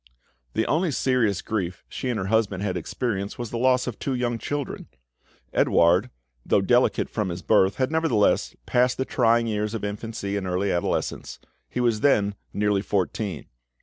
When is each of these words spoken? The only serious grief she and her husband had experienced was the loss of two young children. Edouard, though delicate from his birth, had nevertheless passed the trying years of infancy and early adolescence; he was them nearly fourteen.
The 0.55 0.65
only 0.65 0.89
serious 0.89 1.43
grief 1.43 1.83
she 1.87 2.09
and 2.09 2.17
her 2.17 2.25
husband 2.25 2.63
had 2.63 2.75
experienced 2.75 3.37
was 3.37 3.51
the 3.51 3.59
loss 3.59 3.85
of 3.85 3.99
two 3.99 4.15
young 4.15 4.39
children. 4.39 4.87
Edouard, 5.53 6.09
though 6.43 6.59
delicate 6.61 7.07
from 7.07 7.29
his 7.29 7.43
birth, 7.43 7.75
had 7.75 7.91
nevertheless 7.91 8.55
passed 8.65 8.97
the 8.97 9.05
trying 9.05 9.45
years 9.45 9.75
of 9.75 9.83
infancy 9.83 10.37
and 10.37 10.47
early 10.47 10.71
adolescence; 10.71 11.37
he 11.69 11.79
was 11.79 11.99
them 12.01 12.33
nearly 12.51 12.81
fourteen. 12.81 13.45